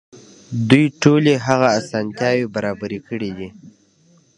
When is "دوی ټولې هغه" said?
0.69-1.67